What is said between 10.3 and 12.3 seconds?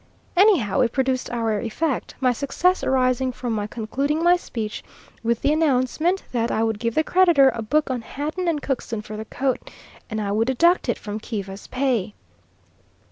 would deduct it from Kiva's pay.